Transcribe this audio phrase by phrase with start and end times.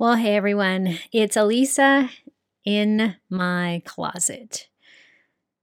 [0.00, 2.08] Well, hey everyone, it's Alisa
[2.64, 4.66] in my closet.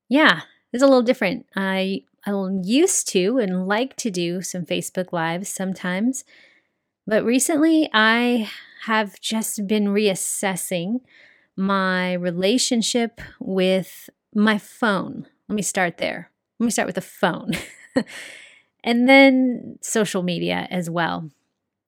[0.09, 1.47] Yeah, it's a little different.
[1.55, 6.23] I I'm used to and like to do some Facebook Lives sometimes,
[7.07, 8.51] but recently I
[8.85, 10.99] have just been reassessing
[11.55, 15.25] my relationship with my phone.
[15.49, 16.29] Let me start there.
[16.59, 17.53] Let me start with the phone.
[18.83, 21.31] and then social media as well.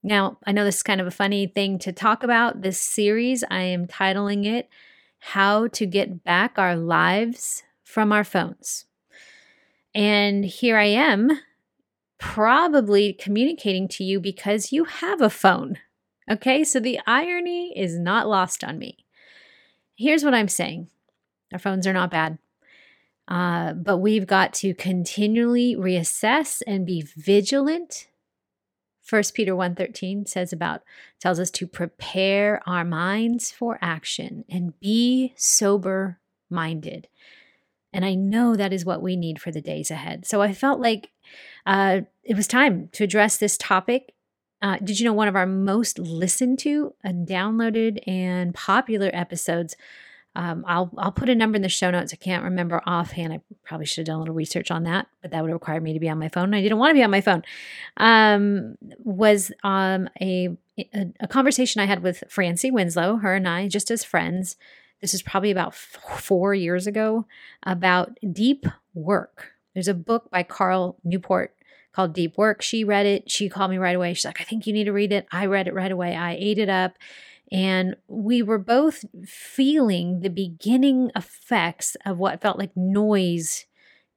[0.02, 2.62] Now, I know this is kind of a funny thing to talk about.
[2.62, 4.70] This series, I am titling it
[5.20, 8.86] How to Get Back Our Lives from Our Phones.
[9.94, 11.32] And here I am,
[12.18, 15.80] probably communicating to you because you have a phone.
[16.30, 19.06] Okay, so the irony is not lost on me.
[19.96, 20.90] Here's what I'm saying
[21.52, 22.38] our phones are not bad.
[23.28, 28.09] Uh, but we've got to continually reassess and be vigilant
[29.10, 30.84] First Peter 1:13 says about
[31.20, 37.08] tells us to prepare our minds for action and be sober minded.
[37.92, 40.28] And I know that is what we need for the days ahead.
[40.28, 41.10] So I felt like
[41.66, 44.14] uh, it was time to address this topic.
[44.62, 49.76] Uh, did you know one of our most listened to, and downloaded, and popular episodes
[50.40, 52.14] um, I'll I'll put a number in the show notes.
[52.14, 53.34] I can't remember offhand.
[53.34, 55.92] I probably should have done a little research on that, but that would require me
[55.92, 56.54] to be on my phone.
[56.54, 57.44] I didn't want to be on my phone.
[57.98, 63.68] Um, was um, a, a, a conversation I had with Francie Winslow, her and I,
[63.68, 64.56] just as friends.
[65.02, 67.26] This is probably about f- four years ago
[67.64, 69.52] about deep work.
[69.74, 71.54] There's a book by Cal Newport
[71.92, 72.62] called Deep Work.
[72.62, 73.30] She read it.
[73.30, 74.14] She called me right away.
[74.14, 75.28] She's like, I think you need to read it.
[75.34, 76.16] I read it right away.
[76.16, 76.94] I ate it up
[77.52, 83.66] and we were both feeling the beginning effects of what felt like noise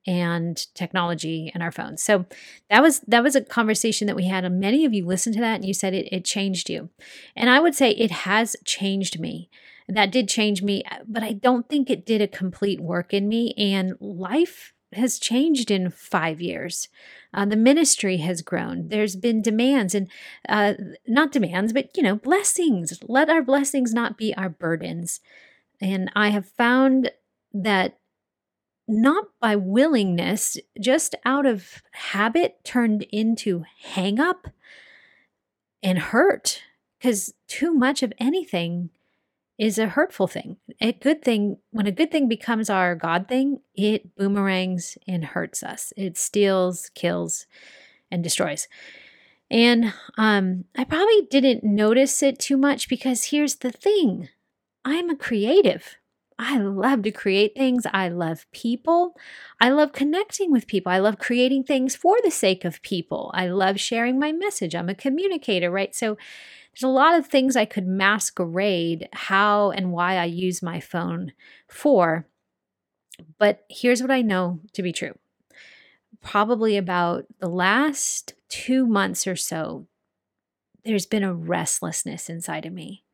[0.06, 2.02] and technology in our phones.
[2.02, 2.26] So
[2.68, 5.40] that was that was a conversation that we had and many of you listened to
[5.40, 6.90] that and you said it, it changed you.
[7.36, 9.48] And I would say it has changed me.
[9.88, 13.52] That did change me, but I don't think it did a complete work in me
[13.56, 16.88] and life has changed in 5 years.
[17.34, 18.88] Uh, the ministry has grown.
[18.88, 20.08] There's been demands and
[20.48, 20.74] uh,
[21.06, 23.02] not demands, but you know, blessings.
[23.08, 25.20] Let our blessings not be our burdens.
[25.80, 27.10] And I have found
[27.52, 27.98] that
[28.86, 34.48] not by willingness, just out of habit, turned into hang up
[35.82, 36.62] and hurt.
[36.98, 38.90] Because too much of anything
[39.62, 40.56] is a hurtful thing.
[40.80, 45.62] A good thing, when a good thing becomes our God thing, it boomerangs and hurts
[45.62, 45.92] us.
[45.96, 47.46] It steals, kills,
[48.10, 48.66] and destroys.
[49.52, 54.30] And um, I probably didn't notice it too much because here's the thing
[54.84, 55.94] I'm a creative.
[56.40, 57.86] I love to create things.
[57.92, 59.14] I love people.
[59.60, 60.90] I love connecting with people.
[60.90, 63.30] I love creating things for the sake of people.
[63.32, 64.74] I love sharing my message.
[64.74, 65.94] I'm a communicator, right?
[65.94, 66.16] So
[66.72, 71.32] there's a lot of things I could masquerade how and why I use my phone
[71.68, 72.26] for.
[73.38, 75.18] But here's what I know to be true.
[76.22, 79.86] Probably about the last two months or so,
[80.84, 83.04] there's been a restlessness inside of me.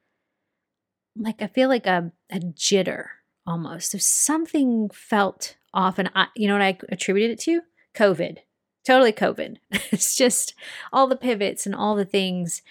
[1.17, 3.07] Like I feel like a, a jitter
[3.47, 3.95] almost.
[3.95, 7.63] If something felt off, and I, you know what I attributed it to?
[7.95, 8.39] COVID.
[8.87, 9.57] Totally COVID.
[9.91, 10.55] it's just
[10.93, 12.63] all the pivots and all the things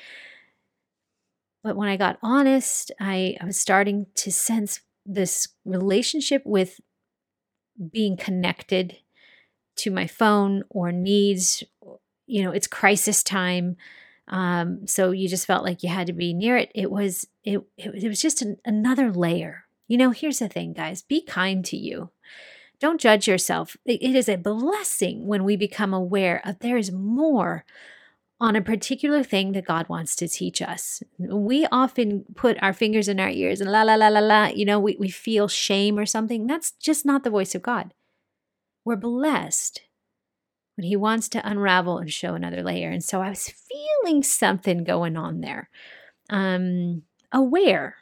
[1.67, 6.79] but when I got honest, I, I was starting to sense this relationship with
[7.91, 8.95] being connected
[9.79, 11.65] to my phone or needs.
[12.25, 13.75] You know, it's crisis time.
[14.29, 16.71] Um, so you just felt like you had to be near it.
[16.73, 19.65] It was it it, it was just an, another layer.
[19.89, 22.11] You know, here's the thing, guys: be kind to you.
[22.79, 23.75] Don't judge yourself.
[23.85, 27.65] it, it is a blessing when we become aware of there is more
[28.39, 31.01] on a particular thing that God wants to teach us.
[31.17, 34.65] We often put our fingers in our ears and la la la la la, you
[34.65, 36.45] know, we, we feel shame or something.
[36.45, 37.93] That's just not the voice of God.
[38.85, 39.81] We're blessed
[40.75, 42.91] when He wants to unravel and show another layer.
[42.91, 45.69] And so I was feeling something going on there.
[46.29, 47.97] Um, aware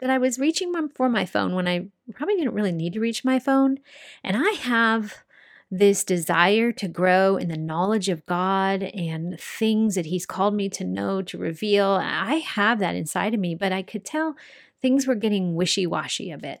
[0.00, 3.24] that I was reaching for my phone when I probably didn't really need to reach
[3.24, 3.78] my phone.
[4.22, 5.24] And I have
[5.70, 10.68] this desire to grow in the knowledge of God and things that He's called me
[10.70, 11.86] to know, to reveal.
[12.02, 14.34] I have that inside of me, but I could tell
[14.82, 16.60] things were getting wishy washy a bit.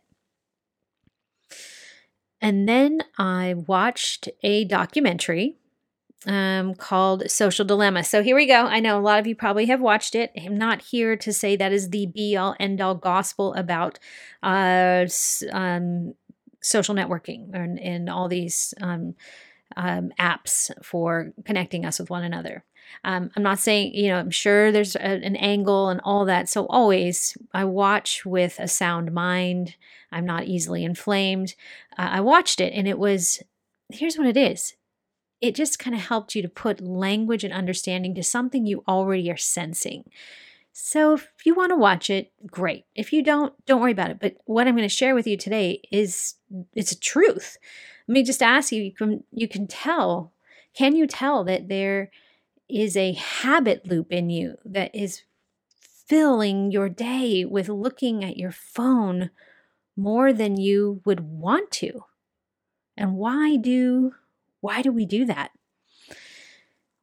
[2.40, 5.56] And then I watched a documentary
[6.26, 8.04] um, called Social Dilemma.
[8.04, 8.66] So here we go.
[8.66, 10.30] I know a lot of you probably have watched it.
[10.36, 13.98] I'm not here to say that is the be all end all gospel about
[14.42, 15.06] uh,
[15.52, 16.14] um,
[16.62, 19.14] social networking and, and all these um,
[19.76, 22.64] um, apps for connecting us with one another.
[23.04, 26.48] Um, I'm not saying, you know, I'm sure there's a, an angle and all that.
[26.48, 29.76] So always I watch with a sound mind.
[30.10, 31.54] I'm not easily inflamed.
[31.96, 33.42] Uh, I watched it and it was,
[33.90, 34.74] here's what it is
[35.40, 39.30] it just kind of helped you to put language and understanding to something you already
[39.30, 40.04] are sensing.
[40.72, 42.84] So if you want to watch it, great.
[42.94, 44.20] If you don't, don't worry about it.
[44.20, 46.34] But what I'm going to share with you today is
[46.74, 47.58] it's a truth.
[48.06, 50.32] Let me just ask you, you can you can tell,
[50.74, 52.10] can you tell that there
[52.68, 55.22] is a habit loop in you that is
[55.80, 59.30] filling your day with looking at your phone
[59.96, 62.04] more than you would want to?
[62.96, 64.12] And why do
[64.60, 65.50] why do we do that?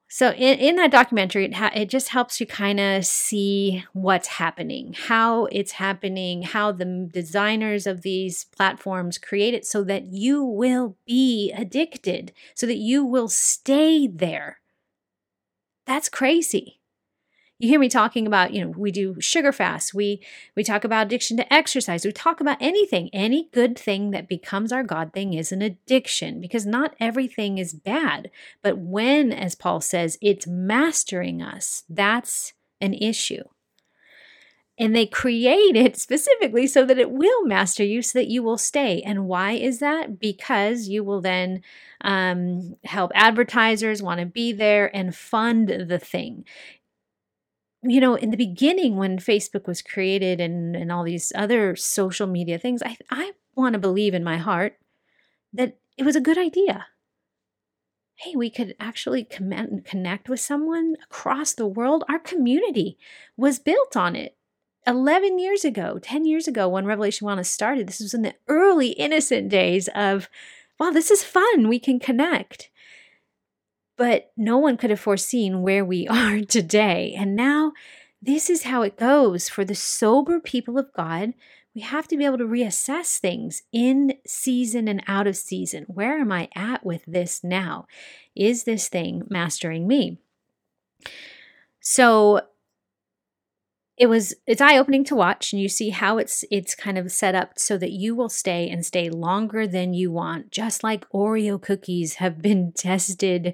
[0.10, 4.28] So in, in that documentary, it, ha- it just helps you kind of see what's
[4.28, 10.44] happening, how it's happening, how the designers of these platforms create it so that you
[10.44, 14.60] will be addicted, so that you will stay there.
[15.86, 16.77] That's crazy
[17.60, 20.22] you hear me talking about you know we do sugar fast we
[20.56, 22.06] we talk about addiction to exercise.
[22.06, 23.10] We talk about anything.
[23.14, 27.74] Any good thing that becomes our god thing is an addiction because not everything is
[27.74, 28.30] bad.
[28.62, 33.44] But when as paul says it's mastering us that's an issue.
[34.80, 38.60] And they create it specifically so that it will master you so that you will
[38.60, 39.02] stay.
[39.02, 40.20] And why is that?
[40.20, 41.64] Because you will then
[42.02, 46.46] um, help advertisers want to be there and fund the thing
[47.84, 52.28] you know, in the beginning when Facebook was created and, and all these other social
[52.28, 54.78] media things, I, I want to believe in my heart
[55.54, 56.88] that it was a good idea.
[58.16, 62.04] Hey, we could actually connect with someone across the world.
[62.10, 62.98] Our community
[63.36, 64.36] was built on it.
[64.88, 68.90] 11 years ago, 10 years ago, when Revelation Wellness started, this was in the early
[68.90, 70.30] innocent days of,
[70.80, 71.68] wow, this is fun.
[71.68, 72.72] We can connect.
[73.98, 77.14] But no one could have foreseen where we are today.
[77.18, 77.74] And now
[78.22, 81.34] this is how it goes for the sober people of God.
[81.76, 85.84] We have to be able to reassess things in season and out of season.
[85.88, 87.86] Where am I at with this now?
[88.36, 90.18] Is this thing mastering me?
[91.80, 92.42] So
[93.98, 97.34] it was it's eye-opening to watch and you see how it's it's kind of set
[97.36, 101.62] up so that you will stay and stay longer than you want just like oreo
[101.62, 103.54] cookies have been tested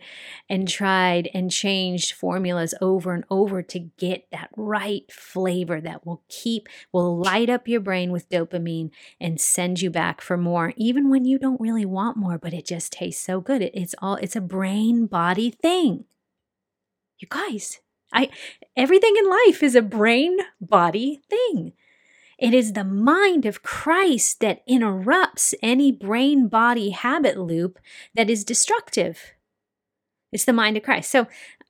[0.49, 6.23] and tried and changed formulas over and over to get that right flavor that will
[6.29, 11.09] keep will light up your brain with dopamine and send you back for more even
[11.09, 13.61] when you don't really want more but it just tastes so good.
[13.61, 16.05] It, it's all it's a brain body thing.
[17.19, 17.79] You guys
[18.13, 18.29] I
[18.77, 21.73] everything in life is a brain body thing.
[22.37, 27.79] It is the mind of Christ that interrupts any brain body habit loop
[28.15, 29.33] that is destructive.
[30.31, 31.11] It's the mind of Christ.
[31.11, 31.27] So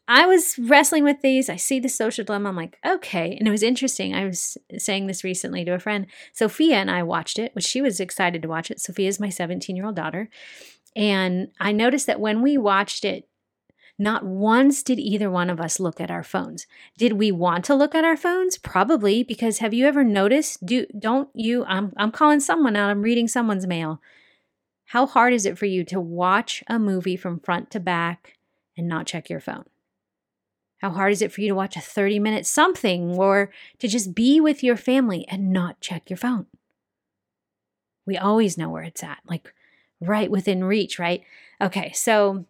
[0.07, 1.49] I was wrestling with these.
[1.49, 2.49] I see the social dilemma.
[2.49, 3.35] I'm like, okay.
[3.37, 4.13] And it was interesting.
[4.13, 6.07] I was saying this recently to a friend.
[6.33, 8.81] Sophia and I watched it, which she was excited to watch it.
[8.81, 10.29] Sophia is my 17 year old daughter.
[10.95, 13.27] And I noticed that when we watched it,
[13.99, 16.65] not once did either one of us look at our phones.
[16.97, 18.57] Did we want to look at our phones?
[18.57, 23.01] Probably because have you ever noticed do don't you I'm I'm calling someone out, I'm
[23.03, 24.01] reading someone's mail.
[24.87, 28.37] How hard is it for you to watch a movie from front to back
[28.77, 29.65] and not check your phone?
[30.79, 34.13] How hard is it for you to watch a 30 minute something or to just
[34.13, 36.47] be with your family and not check your phone?
[38.05, 39.53] We always know where it's at, like
[40.01, 41.23] right within reach, right?
[41.61, 42.45] Okay, so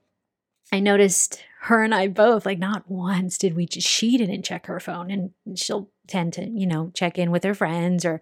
[0.72, 4.66] I noticed her and I both, like, not once did we, just, she didn't check
[4.66, 8.22] her phone and she'll tend to, you know, check in with her friends or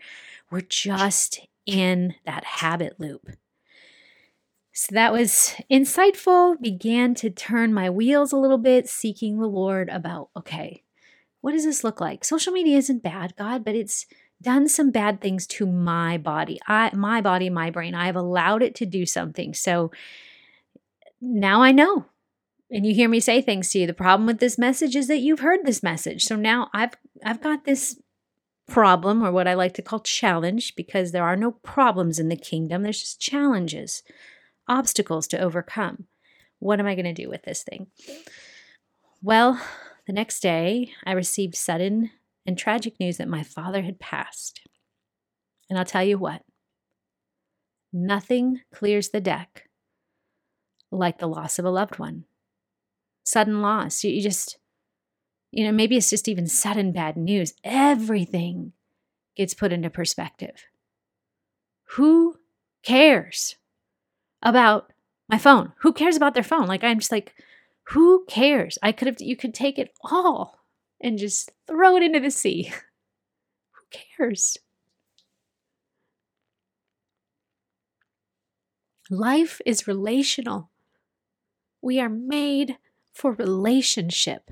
[0.49, 3.29] we're just in that habit loop.
[4.73, 9.89] So that was insightful, began to turn my wheels a little bit, seeking the Lord
[9.89, 10.83] about, okay,
[11.41, 12.23] what does this look like?
[12.23, 14.05] Social media isn't bad, God, but it's
[14.41, 16.59] done some bad things to my body.
[16.67, 17.93] I my body, my brain.
[17.95, 19.53] I've allowed it to do something.
[19.53, 19.91] So
[21.19, 22.05] now I know
[22.71, 25.19] and you hear me say things to you the problem with this message is that
[25.19, 26.23] you've heard this message.
[26.23, 27.99] So now i've i've got this
[28.67, 32.37] problem or what i like to call challenge because there are no problems in the
[32.37, 32.83] kingdom.
[32.83, 34.01] There's just challenges
[34.67, 36.05] obstacles to overcome.
[36.59, 37.87] What am i going to do with this thing?
[39.21, 39.61] Well
[40.07, 42.09] the next day i received sudden
[42.45, 44.61] and tragic news that my father had passed.
[45.69, 46.43] And i'll tell you what
[47.93, 49.67] nothing clears the deck
[50.91, 52.23] like the loss of a loved one
[53.23, 54.03] sudden loss.
[54.03, 54.57] You, you just,
[55.51, 57.53] you know, maybe it's just even sudden bad news.
[57.63, 58.73] Everything
[59.35, 60.65] gets put into perspective.
[61.95, 62.37] Who
[62.83, 63.55] cares
[64.41, 64.91] about
[65.29, 65.73] my phone?
[65.81, 66.67] Who cares about their phone?
[66.67, 67.33] Like, I'm just like,
[67.89, 68.77] Who cares?
[68.81, 70.59] I could have, you could take it all
[71.01, 72.63] and just throw it into the sea.
[73.71, 73.81] Who
[74.17, 74.57] cares?
[79.09, 80.69] Life is relational.
[81.81, 82.77] We are made
[83.21, 84.49] for relationship.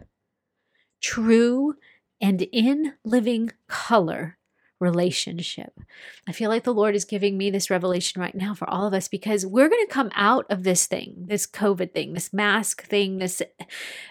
[1.01, 1.73] True
[2.21, 4.37] and in living color
[4.79, 5.73] relationship.
[6.27, 8.93] I feel like the Lord is giving me this revelation right now for all of
[8.93, 12.83] us because we're going to come out of this thing, this COVID thing, this mask
[12.83, 13.41] thing, this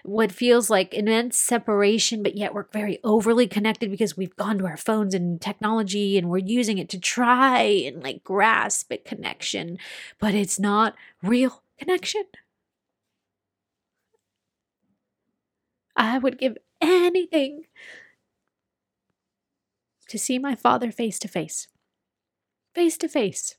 [0.03, 4.67] what feels like immense separation, but yet we're very overly connected because we've gone to
[4.67, 9.79] our phones and technology and we're using it to try and like grasp at connection,
[10.19, 12.25] but it's not real connection.
[15.99, 17.65] I would give anything
[20.09, 21.69] to see my father face to face.
[22.75, 23.57] Face to face.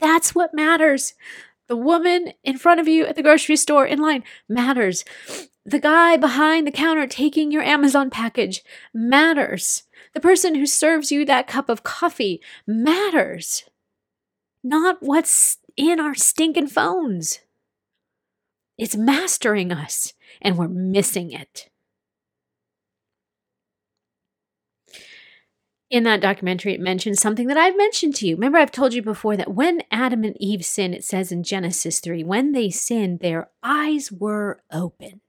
[0.00, 1.14] That's what matters.
[1.68, 5.04] The woman in front of you at the grocery store in line matters.
[5.64, 9.84] The guy behind the counter taking your Amazon package matters.
[10.14, 13.64] The person who serves you that cup of coffee matters.
[14.64, 17.38] Not what's in our stinking phones.
[18.76, 21.70] It's mastering us, and we're missing it.
[25.90, 28.36] in that documentary, it mentions something that I've mentioned to you.
[28.36, 31.98] Remember, I've told you before that when Adam and Eve sinned, it says in Genesis
[31.98, 35.20] 3, when they sinned, their eyes were opened.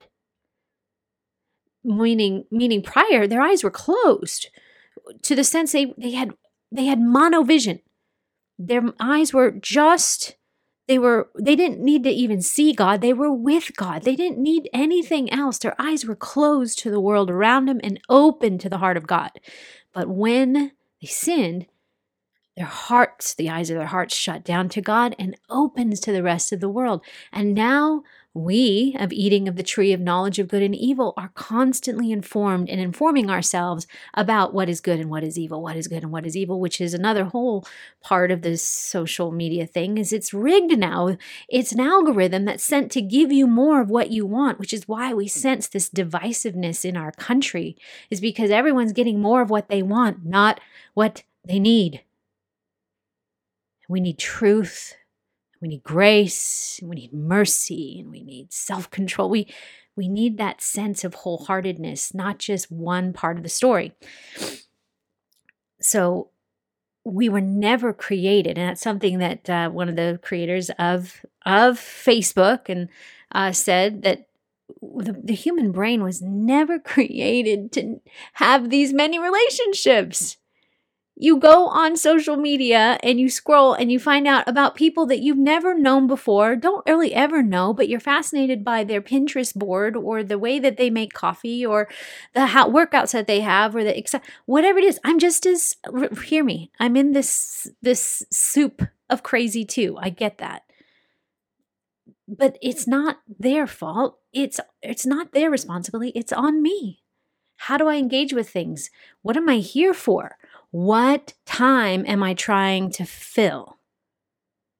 [1.83, 4.49] Meaning, meaning prior, their eyes were closed
[5.23, 6.29] to the sense they, they had
[6.71, 7.81] they had monovision.
[8.59, 10.35] Their eyes were just
[10.91, 13.00] they were they didn't need to even see God.
[13.00, 14.03] They were with God.
[14.03, 15.57] They didn't need anything else.
[15.57, 19.07] Their eyes were closed to the world around them and open to the heart of
[19.07, 19.31] God.
[19.93, 21.67] But when they sinned,
[22.57, 26.24] their hearts, the eyes of their hearts shut down to God and opens to the
[26.24, 27.05] rest of the world.
[27.31, 31.31] And now we, of eating of the tree of knowledge of good and evil, are
[31.35, 35.89] constantly informed and informing ourselves about what is good and what is evil, what is
[35.89, 37.65] good and what is evil, which is another whole
[38.00, 41.17] part of this social media thing is it's rigged now.
[41.50, 44.88] It's an algorithm that's sent to give you more of what you want, which is
[44.88, 47.75] why we sense this divisiveness in our country
[48.09, 50.61] is because everyone's getting more of what they want, not
[50.93, 52.01] what they need.
[53.89, 54.95] We need truth
[55.61, 59.29] we need grace, we need mercy, and we need self-control.
[59.29, 59.47] We
[59.95, 63.93] we need that sense of wholeheartedness, not just one part of the story.
[65.81, 66.29] So
[67.03, 71.79] we were never created, and that's something that uh, one of the creators of of
[71.79, 72.89] Facebook and
[73.31, 74.27] uh, said that
[74.81, 78.01] the, the human brain was never created to
[78.33, 80.37] have these many relationships
[81.21, 85.19] you go on social media and you scroll and you find out about people that
[85.19, 89.95] you've never known before, don't really ever know, but you're fascinated by their Pinterest board
[89.95, 91.87] or the way that they make coffee or
[92.33, 94.99] the how, workouts that they have or the whatever it is.
[95.03, 95.75] I'm just as
[96.23, 96.71] hear me.
[96.79, 99.99] I'm in this this soup of crazy too.
[100.01, 100.63] I get that.
[102.27, 104.17] But it's not their fault.
[104.33, 106.13] It's it's not their responsibility.
[106.15, 107.03] It's on me.
[107.57, 108.89] How do I engage with things?
[109.21, 110.37] What am I here for?
[110.71, 113.77] What time am I trying to fill?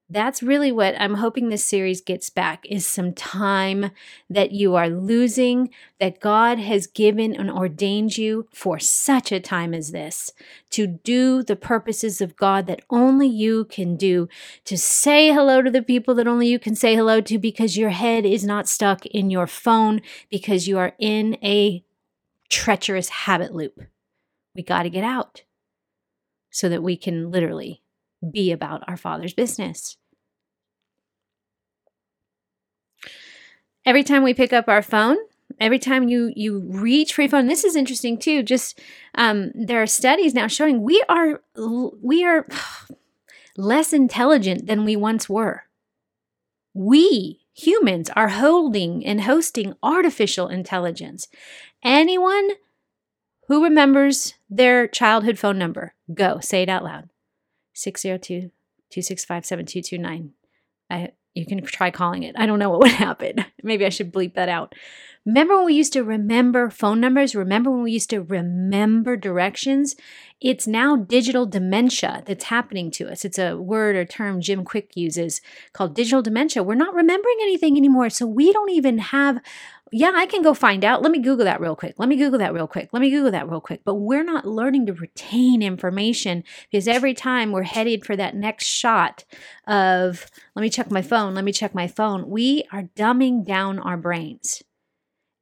[0.10, 3.92] That's really what I'm hoping this series gets back is some time
[4.30, 5.70] that you are losing
[6.00, 10.32] that God has given and ordained you for such a time as this
[10.70, 14.30] to do the purposes of God that only you can do,
[14.64, 17.90] to say hello to the people that only you can say hello to because your
[17.90, 21.84] head is not stuck in your phone because you are in a
[22.50, 23.82] treacherous habit loop.
[24.56, 25.44] We got to get out
[26.52, 27.82] so that we can literally
[28.30, 29.98] be about our Father's business.
[33.86, 35.18] Every time we pick up our phone,
[35.60, 38.44] every time you you reach for your phone, this is interesting too.
[38.44, 38.80] Just
[39.16, 41.42] um, there are studies now showing we are
[42.02, 42.46] we are
[43.58, 45.64] less intelligent than we once were.
[46.74, 51.28] We humans are holding and hosting artificial intelligence.
[51.84, 52.52] Anyone
[53.52, 55.94] who remembers their childhood phone number?
[56.14, 57.10] Go, say it out loud.
[57.74, 58.50] 602
[58.90, 60.32] 265 7229.
[60.90, 62.34] I you can try calling it.
[62.38, 63.44] I don't know what would happen.
[63.62, 64.74] Maybe I should bleep that out.
[65.26, 67.36] Remember when we used to remember phone numbers?
[67.36, 69.98] Remember when we used to remember directions?
[70.40, 73.26] It's now digital dementia that's happening to us.
[73.26, 75.42] It's a word or term Jim Kwik uses
[75.74, 76.64] called digital dementia.
[76.64, 78.10] We're not remembering anything anymore.
[78.10, 79.42] So we don't even have
[79.94, 81.02] yeah, I can go find out.
[81.02, 81.96] Let me Google that real quick.
[81.98, 82.90] Let me Google that real quick.
[82.94, 83.82] Let me Google that real quick.
[83.84, 88.68] But we're not learning to retain information because every time we're headed for that next
[88.68, 89.26] shot
[89.68, 93.80] of, let me check my phone, let me check my phone, we are dumbing down
[93.80, 94.64] our brains.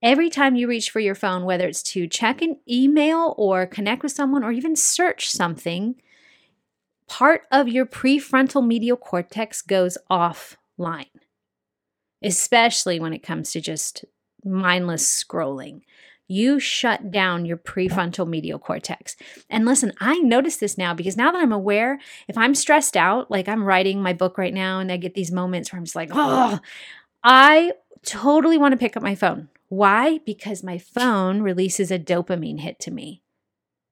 [0.02, 4.02] Every time you reach for your phone, whether it's to check an email or connect
[4.02, 5.96] with someone or even search something,
[7.08, 11.06] part of your prefrontal medial cortex goes offline,
[12.24, 14.06] especially when it comes to just
[14.44, 15.82] mindless scrolling.
[16.28, 19.16] You shut down your prefrontal medial cortex.
[19.50, 23.32] And listen, I notice this now because now that I'm aware, if I'm stressed out,
[23.32, 25.96] like I'm writing my book right now and I get these moments where I'm just
[25.96, 26.60] like, oh,
[27.24, 27.72] I
[28.06, 29.50] totally want to pick up my phone.
[29.70, 30.20] Why?
[30.26, 33.24] Because my phone releases a dopamine hit to me.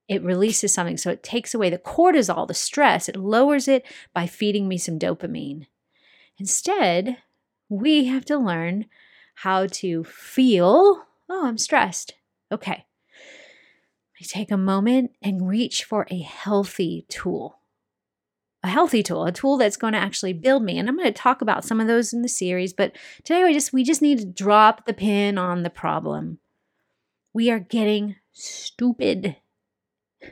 [0.07, 0.97] It releases something.
[0.97, 4.99] So it takes away the cortisol, the stress, it lowers it by feeding me some
[4.99, 5.65] dopamine.
[6.37, 7.17] Instead,
[7.67, 8.85] we have to learn
[9.41, 12.15] how to feel, oh, I'm stressed.
[12.51, 12.85] Okay.
[14.19, 17.59] I take a moment and reach for a healthy tool.
[18.63, 20.79] A healthy tool, a tool that's going to actually build me.
[20.79, 23.53] And I'm going to talk about some of those in the series, but today we
[23.53, 26.39] just we just need to drop the pin on the problem.
[27.31, 29.35] We are getting stupid.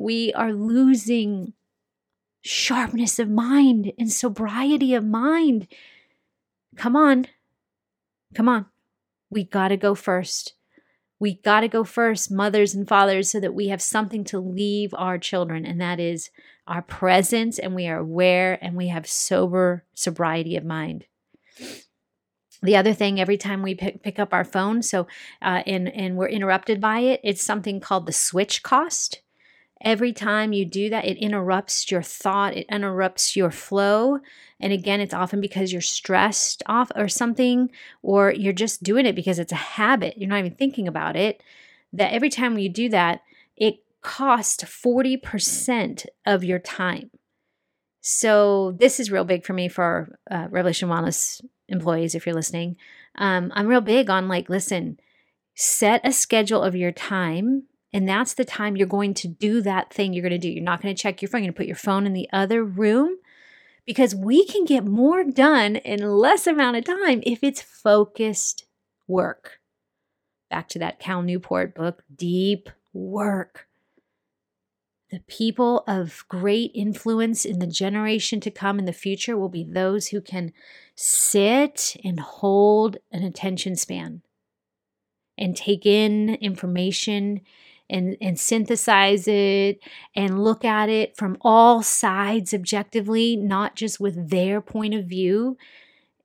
[0.00, 1.54] We are losing
[2.40, 5.66] sharpness of mind and sobriety of mind.
[6.76, 7.26] Come on,
[8.34, 8.66] Come on.
[9.30, 10.54] We got to go first.
[11.20, 14.94] We got to go first, mothers and fathers, so that we have something to leave
[14.94, 16.30] our children, and that is
[16.66, 21.06] our presence, and we are aware and we have sober sobriety of mind.
[22.62, 25.06] The other thing, every time we pick, pick up our phone, so
[25.42, 29.22] uh, and and we're interrupted by it, it's something called the switch cost.
[29.80, 34.18] Every time you do that, it interrupts your thought, it interrupts your flow.
[34.58, 37.70] And again, it's often because you're stressed off or something,
[38.02, 40.18] or you're just doing it because it's a habit.
[40.18, 41.42] You're not even thinking about it.
[41.92, 43.22] That every time you do that,
[43.56, 47.10] it costs 40% of your time.
[48.00, 52.76] So, this is real big for me for uh, Revelation Wellness employees, if you're listening.
[53.16, 54.98] Um, I'm real big on like, listen,
[55.54, 59.92] set a schedule of your time and that's the time you're going to do that
[59.92, 60.50] thing you're going to do.
[60.50, 61.42] You're not going to check your phone.
[61.42, 63.16] You're going to put your phone in the other room
[63.86, 68.66] because we can get more done in less amount of time if it's focused
[69.06, 69.60] work.
[70.50, 73.66] Back to that Cal Newport book, Deep Work.
[75.10, 79.64] The people of great influence in the generation to come in the future will be
[79.64, 80.52] those who can
[80.94, 84.20] sit and hold an attention span
[85.38, 87.40] and take in information
[87.90, 89.80] and, and synthesize it
[90.14, 95.56] and look at it from all sides objectively, not just with their point of view.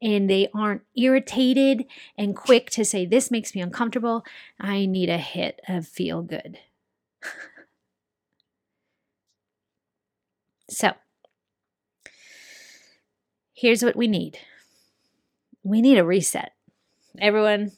[0.02, 1.86] And they aren't irritated
[2.18, 4.26] and quick to say, This makes me uncomfortable.
[4.60, 6.60] I need a hit of feel good.
[10.70, 10.92] so,
[13.54, 14.40] here's what we need
[15.64, 16.52] we need a reset.
[17.20, 17.72] Everyone,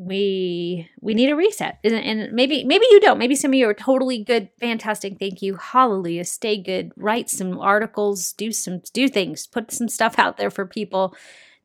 [0.00, 1.78] we we need a reset.
[1.84, 3.18] And, and, maybe maybe you don't.
[3.18, 7.58] Maybe some of you are totally good fantastic thank you hallelujah stay good write some
[7.58, 11.14] articles do some do things put some stuff out there for people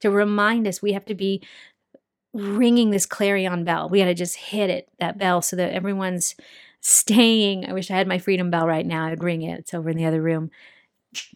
[0.02, 1.42] to remind us we have to be
[2.34, 3.88] ringing this clarion bell.
[3.88, 6.36] We got to just hit it that bell so that everyone's
[6.82, 7.68] staying.
[7.70, 9.06] I wish i had my freedom bell right now.
[9.06, 9.60] I'd ring it.
[9.60, 10.52] It's over in the other room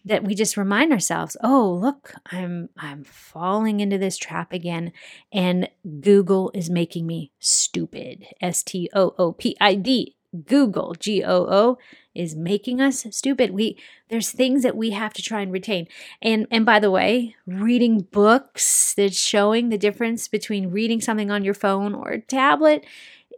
[0.05, 4.91] that we just remind ourselves, oh, look, I'm I'm falling into this trap again
[5.31, 5.69] and
[6.01, 8.25] Google is making me stupid.
[8.41, 10.15] S T O O P I D.
[10.45, 11.77] Google, G O O
[12.13, 13.51] is making us stupid.
[13.51, 15.87] We there's things that we have to try and retain.
[16.21, 21.43] And and by the way, reading books that's showing the difference between reading something on
[21.43, 22.85] your phone or tablet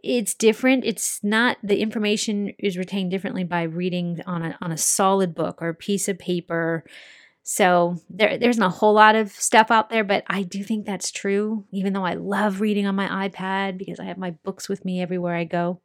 [0.02, 0.84] it's different.
[0.84, 5.62] It's not the information is retained differently by reading on a on a solid book
[5.62, 6.84] or a piece of paper.
[7.44, 10.86] So there there's not a whole lot of stuff out there, but I do think
[10.86, 11.64] that's true.
[11.70, 15.00] Even though I love reading on my iPad because I have my books with me
[15.00, 15.80] everywhere I go.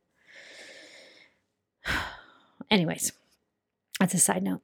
[2.71, 3.11] Anyways,
[3.99, 4.61] that's a side note.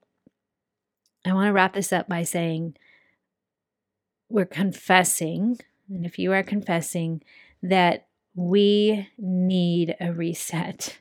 [1.26, 2.76] I want to wrap this up by saying
[4.30, 7.22] we're confessing, and if you are confessing
[7.62, 10.98] that we need a reset.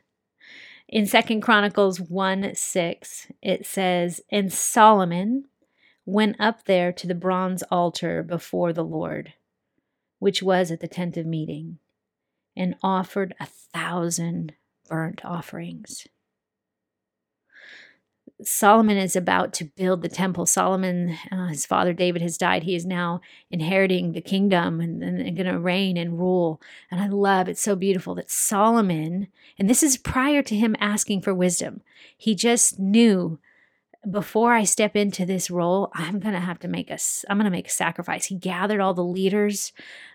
[0.88, 5.46] In Second Chronicles 1 6, it says, And Solomon
[6.04, 9.32] went up there to the bronze altar before the Lord,
[10.18, 11.78] which was at the tent of meeting,
[12.56, 14.54] and offered a thousand
[14.88, 16.06] burnt offerings.
[18.46, 20.46] Solomon is about to build the temple.
[20.46, 22.62] Solomon, uh, his father David has died.
[22.62, 26.60] He is now inheriting the kingdom and, and, and going to reign and rule.
[26.90, 29.28] And I love it's so beautiful that Solomon,
[29.58, 31.82] and this is prior to him asking for wisdom,
[32.16, 33.38] he just knew
[34.10, 37.44] before I step into this role, I'm going to have to make a, I'm going
[37.44, 38.26] to make a sacrifice.
[38.26, 39.72] He gathered all the leaders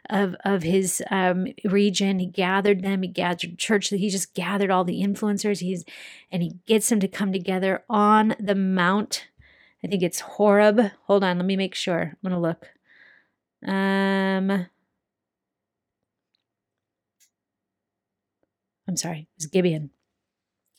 [0.09, 2.19] of, of his um, region.
[2.19, 3.01] He gathered them.
[3.01, 3.89] He gathered church.
[3.89, 5.59] He just gathered all the influencers.
[5.59, 5.85] He's,
[6.31, 9.27] and he gets them to come together on the mount.
[9.83, 10.91] I think it's Horeb.
[11.05, 11.37] Hold on.
[11.37, 12.17] Let me make sure.
[12.23, 12.67] I'm going to look.
[13.65, 14.67] Um,
[18.87, 19.19] I'm sorry.
[19.19, 19.91] It was Gibeon.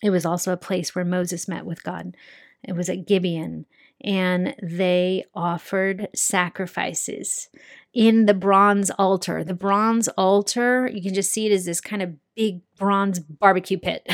[0.03, 2.15] It was also a place where Moses met with God.
[2.63, 3.67] It was at Gibeon.
[4.01, 7.49] And they offered sacrifices
[7.93, 9.43] in the bronze altar.
[9.43, 13.79] The bronze altar, you can just see it as this kind of big bronze barbecue
[13.79, 14.09] pit.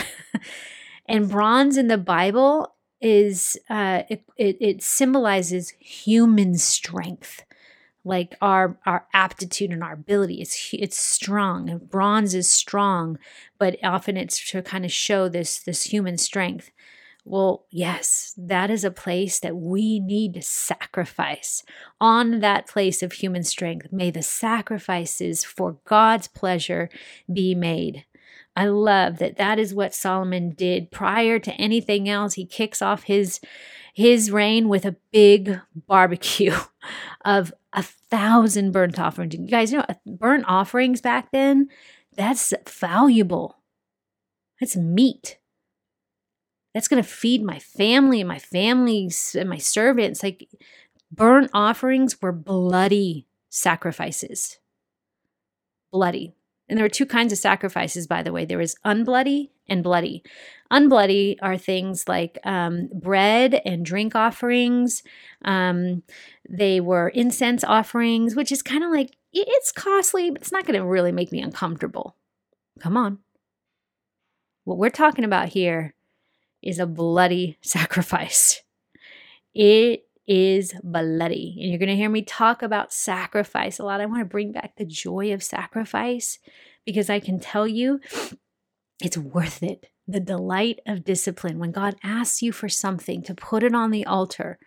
[1.07, 7.45] and bronze in the Bible is, uh, it, it, it symbolizes human strength
[8.05, 13.19] like our our aptitude and our ability it's it's strong bronze is strong
[13.59, 16.71] but often it's to kind of show this this human strength
[17.27, 21.65] well, yes, that is a place that we need to sacrifice.
[21.99, 26.91] On that place of human strength, may the sacrifices for God's pleasure
[27.33, 28.05] be made.
[28.55, 32.35] I love that that is what Solomon did prior to anything else.
[32.35, 33.41] He kicks off his
[33.95, 36.55] his reign with a big barbecue
[37.25, 39.35] of a thousand burnt offerings.
[39.35, 41.69] You guys know uh, burnt offerings back then,
[42.17, 43.59] that's valuable.
[44.61, 45.39] It's meat
[46.75, 50.23] that's going to feed my family and my families and my servants.
[50.23, 50.49] Like
[51.11, 54.59] burnt offerings were bloody sacrifices.
[55.93, 56.35] Bloody.
[56.69, 58.45] And there were two kinds of sacrifices, by the way.
[58.45, 60.25] There was unbloody and bloody.
[60.73, 65.03] Unbloody are things like um, bread and drink offerings.
[65.45, 66.03] Um,
[66.49, 70.79] they were incense offerings, which is kind of like it's costly, but it's not going
[70.79, 72.17] to really make me uncomfortable.
[72.81, 73.19] Come on.
[74.65, 75.94] What we're talking about here
[76.65, 78.63] is a bloody sacrifice.
[79.55, 81.59] It is bloody.
[81.61, 84.01] And you're going to hear me talk about sacrifice a lot.
[84.01, 86.39] I want to bring back the joy of sacrifice
[86.85, 88.01] because I can tell you
[89.01, 89.87] it's worth it.
[90.07, 91.59] The delight of discipline.
[91.59, 94.59] When God asks you for something to put it on the altar,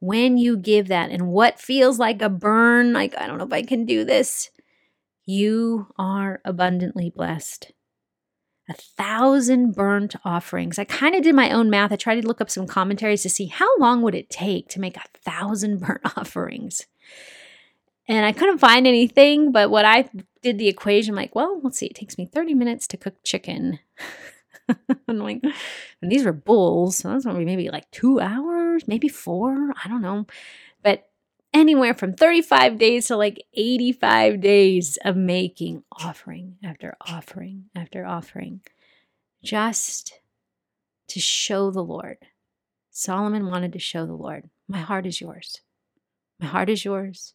[0.00, 3.52] when you give that and what feels like a burn, like, I don't know if
[3.52, 4.50] I can do this,
[5.26, 7.72] you are abundantly blessed
[8.68, 10.78] a thousand burnt offerings.
[10.78, 11.92] I kind of did my own math.
[11.92, 14.80] I tried to look up some commentaries to see how long would it take to
[14.80, 16.86] make a thousand burnt offerings.
[18.06, 20.08] And I couldn't find anything, but what I
[20.42, 23.78] did the equation, like, well, let's see, it takes me 30 minutes to cook chicken.
[25.08, 25.42] I'm like,
[26.02, 29.72] and these were bulls, so that's gonna be maybe like two hours, maybe four.
[29.82, 30.26] I don't know.
[30.82, 31.07] But
[31.52, 38.60] anywhere from 35 days to like 85 days of making offering after offering after offering
[39.42, 40.20] just
[41.08, 42.18] to show the Lord.
[42.90, 45.60] Solomon wanted to show the Lord, my heart is yours.
[46.40, 47.34] My heart is yours.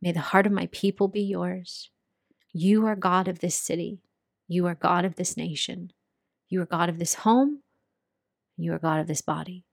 [0.00, 1.90] May the heart of my people be yours.
[2.52, 4.00] You are God of this city.
[4.46, 5.92] You are God of this nation.
[6.48, 7.60] You are God of this home.
[8.56, 9.64] You are God of this body.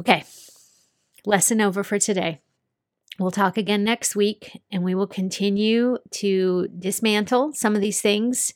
[0.00, 0.24] Okay,
[1.26, 2.40] lesson over for today.
[3.18, 8.54] We'll talk again next week and we will continue to dismantle some of these things,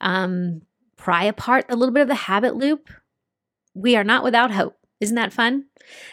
[0.00, 0.62] um,
[0.96, 2.90] pry apart a little bit of the habit loop.
[3.74, 4.76] We are not without hope.
[5.00, 5.64] Isn't that fun?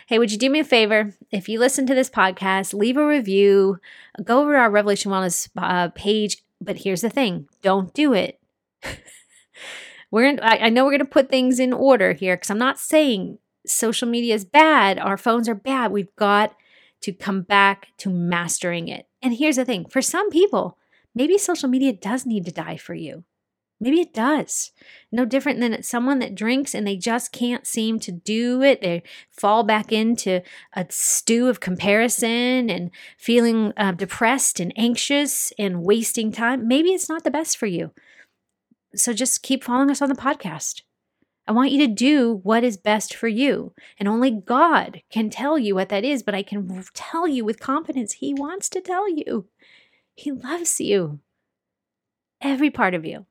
[0.08, 1.14] Hey, would you do me a favor?
[1.30, 3.80] If you listen to this podcast, leave a review,
[4.24, 6.38] go over our Revelation Wellness uh, page.
[6.60, 8.40] But here's the thing don't do it.
[10.12, 12.58] we're in, I, I know we're going to put things in order here because I'm
[12.58, 15.92] not saying social media is bad, our phones are bad.
[15.92, 16.56] We've got
[17.02, 19.08] to come back to mastering it.
[19.22, 20.78] And here's the thing for some people,
[21.14, 23.24] maybe social media does need to die for you.
[23.84, 24.72] Maybe it does.
[25.12, 28.80] No different than someone that drinks and they just can't seem to do it.
[28.82, 30.44] They fall back into
[30.74, 36.68] a stew of comparison and feeling uh, depressed and anxious and wasting time.
[36.68, 37.92] Maybe it's not the best for you.
[38.94, 40.84] So just keep following us on the podcast.
[41.52, 43.74] I want you to do what is best for you.
[44.00, 47.60] And only God can tell you what that is, but I can tell you with
[47.60, 49.50] confidence, He wants to tell you.
[50.16, 51.20] He loves you,
[52.40, 53.26] every part of you.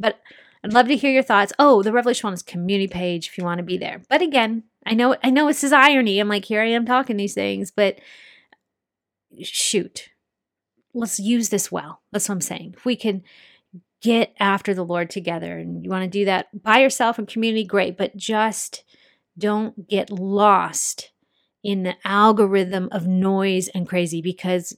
[0.00, 0.20] But
[0.64, 1.52] I'd love to hear your thoughts.
[1.60, 4.02] Oh, the Revelation Wellness community page if you want to be there.
[4.08, 6.18] But again, I know I know this is irony.
[6.18, 8.00] I'm like, here I am talking these things, but
[9.40, 10.08] shoot.
[10.92, 12.02] Let's use this well.
[12.10, 12.74] That's what I'm saying.
[12.76, 13.22] If we can
[14.02, 15.56] get after the Lord together.
[15.58, 18.84] And you want to do that by yourself in community, great, but just
[19.38, 21.12] don't get lost
[21.62, 24.76] in the algorithm of noise and crazy because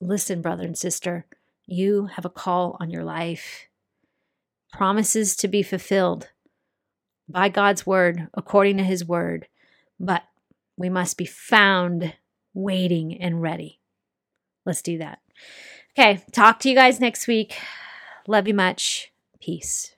[0.00, 1.26] listen, brother and sister,
[1.66, 3.68] you have a call on your life.
[4.72, 6.30] Promises to be fulfilled
[7.28, 9.46] by God's word, according to his word,
[10.00, 10.22] but
[10.78, 12.14] we must be found
[12.54, 13.80] waiting and ready.
[14.64, 15.20] Let's do that.
[15.96, 17.58] Okay, talk to you guys next week.
[18.26, 19.12] Love you much.
[19.40, 19.96] Peace.